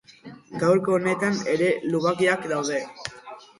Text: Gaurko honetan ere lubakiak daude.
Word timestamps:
Gaurko 0.63 0.95
honetan 1.01 1.37
ere 1.53 1.69
lubakiak 1.93 2.51
daude. 2.57 2.83